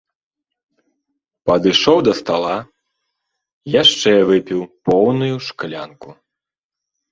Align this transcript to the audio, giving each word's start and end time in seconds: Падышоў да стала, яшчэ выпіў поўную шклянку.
Падышоў 1.49 1.97
да 2.07 2.13
стала, 2.21 2.55
яшчэ 3.81 4.11
выпіў 4.33 4.61
поўную 4.91 5.33
шклянку. 5.51 6.09